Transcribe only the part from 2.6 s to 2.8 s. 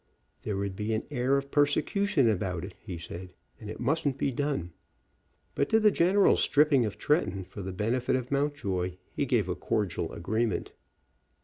it,"